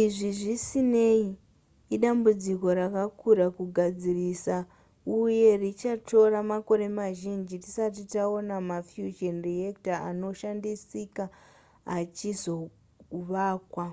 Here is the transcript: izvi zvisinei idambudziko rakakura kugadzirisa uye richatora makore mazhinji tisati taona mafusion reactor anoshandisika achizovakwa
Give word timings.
izvi 0.00 0.30
zvisinei 0.40 1.26
idambudziko 1.94 2.66
rakakura 2.80 3.46
kugadzirisa 3.56 4.56
uye 5.20 5.50
richatora 5.62 6.38
makore 6.50 6.86
mazhinji 7.00 7.54
tisati 7.64 8.00
taona 8.12 8.54
mafusion 8.70 9.36
reactor 9.46 9.96
anoshandisika 10.10 11.24
achizovakwa 11.98 13.86